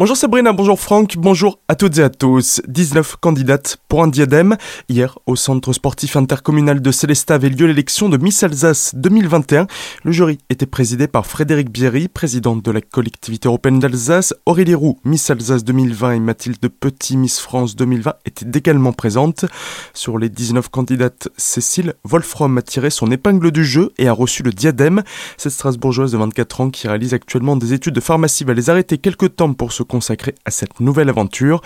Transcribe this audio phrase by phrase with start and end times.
[0.00, 2.62] Bonjour Sabrina, bonjour Franck, bonjour à toutes et à tous.
[2.66, 4.56] 19 candidates pour un diadème.
[4.88, 9.66] Hier, au centre sportif intercommunal de Célestat avait lieu l'élection de Miss Alsace 2021.
[10.02, 14.32] Le jury était présidé par Frédéric Bierry, présidente de la collectivité européenne d'Alsace.
[14.46, 19.44] Aurélie Roux, Miss Alsace 2020 et Mathilde Petit, Miss France 2020 étaient également présentes.
[19.92, 24.42] Sur les 19 candidates, Cécile Wolfram a tiré son épingle du jeu et a reçu
[24.42, 25.02] le diadème.
[25.36, 28.96] Cette Strasbourgeoise de 24 ans qui réalise actuellement des études de pharmacie va les arrêter
[28.96, 31.60] quelques temps pour se consacrée à cette nouvelle aventure.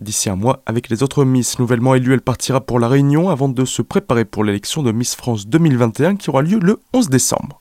[0.00, 3.48] D'ici un mois, avec les autres Miss nouvellement élues, elle partira pour la Réunion avant
[3.48, 7.60] de se préparer pour l'élection de Miss France 2021 qui aura lieu le 11 décembre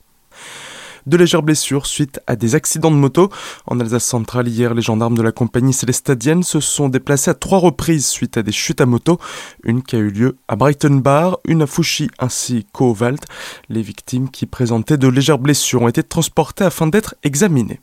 [1.05, 3.29] de légères blessures suite à des accidents de moto.
[3.65, 7.59] En Alsace centrale, hier, les gendarmes de la compagnie célestadienne se sont déplacés à trois
[7.59, 9.17] reprises suite à des chutes à moto.
[9.63, 13.21] Une qui a eu lieu à Bar, une à Fouchy ainsi qu'au Wald.
[13.69, 17.79] Les victimes qui présentaient de légères blessures ont été transportées afin d'être examinées.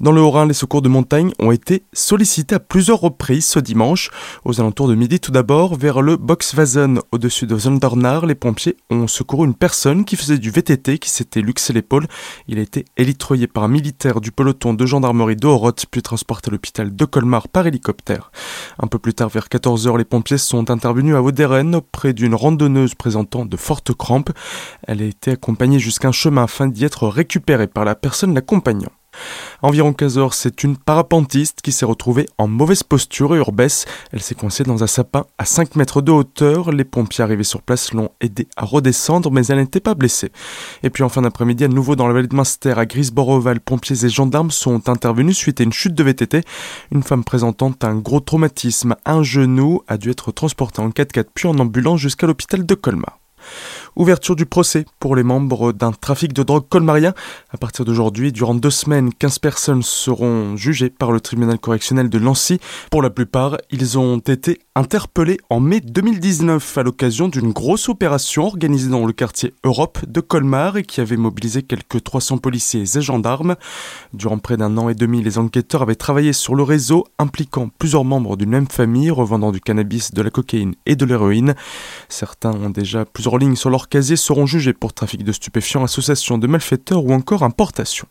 [0.00, 4.10] Dans le Haut-Rhin, les secours de montagne ont été sollicités à plusieurs reprises ce dimanche.
[4.44, 9.08] Aux alentours de midi tout d'abord, vers le Boxwazen, au-dessus de Zondernard, les pompiers ont
[9.08, 12.06] secouru une personne qui faisait du VTT, qui s'était luxé l'épaule.
[12.46, 16.52] Il a été élitroyé par un militaire du peloton de gendarmerie d'Oroth, puis transporté à
[16.52, 18.30] l'hôpital de Colmar par hélicoptère.
[18.78, 22.94] Un peu plus tard, vers 14h, les pompiers sont intervenus à Auderen auprès d'une randonneuse
[22.94, 24.30] présentant de fortes crampes.
[24.86, 28.92] Elle a été accompagnée jusqu'à un chemin afin d'y être récupérée par la personne l'accompagnant.
[29.62, 33.86] Environ 15 heures, c'est une parapentiste qui s'est retrouvée en mauvaise posture et urbesse.
[34.12, 36.70] Elle s'est coincée dans un sapin à 5 mètres de hauteur.
[36.70, 40.30] Les pompiers arrivés sur place l'ont aidée à redescendre, mais elle n'était pas blessée.
[40.82, 44.04] Et puis en fin d'après-midi, à nouveau dans la vallée de Munster, à Grisborough-Val, pompiers
[44.04, 46.42] et gendarmes sont intervenus suite à une chute de VTT.
[46.92, 51.48] Une femme présentant un gros traumatisme, un genou, a dû être transportée en 4x4 puis
[51.48, 53.18] en ambulance jusqu'à l'hôpital de Colmar.
[53.96, 57.14] Ouverture du procès pour les membres d'un trafic de drogue colmarien.
[57.50, 62.18] À partir d'aujourd'hui, durant deux semaines, 15 personnes seront jugées par le tribunal correctionnel de
[62.18, 62.60] Nancy.
[62.90, 68.46] Pour la plupart, ils ont été interpellés en mai 2019 à l'occasion d'une grosse opération
[68.46, 73.00] organisée dans le quartier Europe de Colmar et qui avait mobilisé quelques 300 policiers et
[73.00, 73.56] gendarmes.
[74.12, 78.04] Durant près d'un an et demi, les enquêteurs avaient travaillé sur le réseau impliquant plusieurs
[78.04, 81.54] membres d'une même famille revendant du cannabis, de la cocaïne et de l'héroïne.
[82.08, 86.38] Certains ont déjà plusieurs lignes sur leur casiers seront jugés pour trafic de stupéfiants, association
[86.38, 88.08] de malfaiteurs ou encore importation.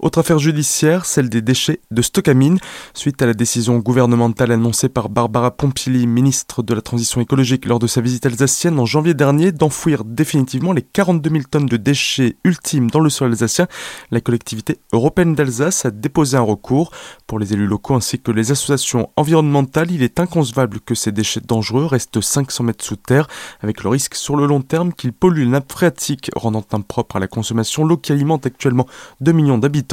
[0.00, 2.58] Autre affaire judiciaire, celle des déchets de Stockamine.
[2.92, 7.78] Suite à la décision gouvernementale annoncée par Barbara Pompili, ministre de la Transition écologique lors
[7.78, 12.36] de sa visite alsacienne en janvier dernier, d'enfouir définitivement les 42 000 tonnes de déchets
[12.44, 13.68] ultimes dans le sol alsacien,
[14.10, 16.90] la collectivité européenne d'Alsace a déposé un recours.
[17.26, 21.40] Pour les élus locaux ainsi que les associations environnementales, il est inconcevable que ces déchets
[21.40, 23.28] dangereux restent 500 mètres sous terre,
[23.62, 27.20] avec le risque sur le long terme qu'ils polluent les nappes phréatiques, rendant impropre à
[27.20, 28.86] la consommation l'eau qui alimente actuellement
[29.20, 29.85] 2 millions d'habitants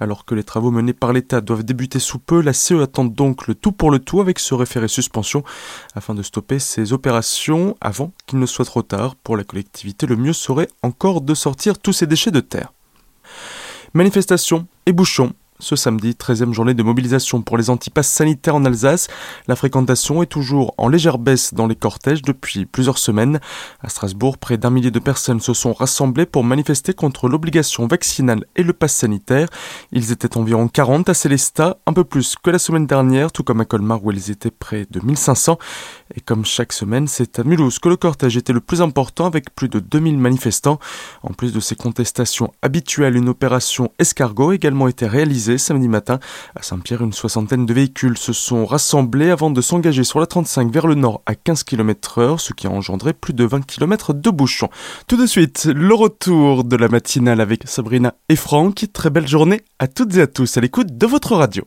[0.00, 3.46] alors que les travaux menés par l'État doivent débuter sous peu, la CE attend donc
[3.46, 5.44] le tout pour le tout avec ce référé suspension
[5.94, 9.16] afin de stopper ces opérations avant qu'il ne soit trop tard.
[9.16, 12.72] Pour la collectivité, le mieux serait encore de sortir tous ces déchets de terre.
[13.94, 19.06] Manifestations et bouchons ce samedi, 13e journée de mobilisation pour les antipasses sanitaires en Alsace.
[19.46, 23.38] La fréquentation est toujours en légère baisse dans les cortèges depuis plusieurs semaines.
[23.80, 28.44] À Strasbourg, près d'un millier de personnes se sont rassemblées pour manifester contre l'obligation vaccinale
[28.56, 29.48] et le pass sanitaire.
[29.92, 33.60] Ils étaient environ 40 à Célestat, un peu plus que la semaine dernière, tout comme
[33.60, 35.56] à Colmar où ils étaient près de 1500.
[36.16, 39.54] Et comme chaque semaine, c'est à Mulhouse que le cortège était le plus important avec
[39.54, 40.80] plus de 2000 manifestants.
[41.22, 46.18] En plus de ces contestations habituelles, une opération escargot a également été réalisée samedi matin.
[46.56, 50.72] À Saint-Pierre, une soixantaine de véhicules se sont rassemblés avant de s'engager sur la 35
[50.72, 54.14] vers le nord à 15 km heure, ce qui a engendré plus de 20 km
[54.14, 54.68] de bouchons.
[55.06, 58.86] Tout de suite, le retour de la matinale avec Sabrina et Franck.
[58.92, 61.64] Très belle journée à toutes et à tous à l'écoute de votre radio.